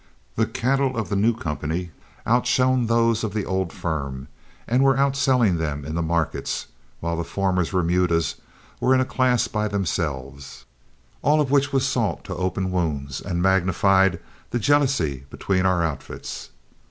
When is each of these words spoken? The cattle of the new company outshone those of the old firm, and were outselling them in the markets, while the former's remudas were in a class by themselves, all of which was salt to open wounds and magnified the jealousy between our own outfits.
The 0.35 0.47
cattle 0.47 0.97
of 0.97 1.09
the 1.09 1.15
new 1.15 1.35
company 1.35 1.91
outshone 2.25 2.87
those 2.87 3.23
of 3.23 3.35
the 3.35 3.45
old 3.45 3.71
firm, 3.71 4.29
and 4.67 4.83
were 4.83 4.97
outselling 4.97 5.59
them 5.59 5.85
in 5.85 5.93
the 5.93 6.01
markets, 6.01 6.65
while 7.01 7.15
the 7.15 7.23
former's 7.23 7.71
remudas 7.71 8.37
were 8.79 8.95
in 8.95 8.99
a 8.99 9.05
class 9.05 9.47
by 9.47 9.67
themselves, 9.67 10.65
all 11.21 11.39
of 11.39 11.51
which 11.51 11.71
was 11.71 11.85
salt 11.87 12.23
to 12.23 12.35
open 12.35 12.71
wounds 12.71 13.21
and 13.21 13.43
magnified 13.43 14.19
the 14.49 14.57
jealousy 14.57 15.25
between 15.29 15.67
our 15.67 15.83
own 15.83 15.91
outfits. 15.91 16.49